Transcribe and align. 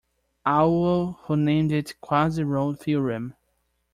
Aull, 0.47 1.17
who 1.25 1.37
named 1.37 1.71
it 1.71 1.93
Quasi-Rolle 2.01 2.73
theorem. 2.73 3.35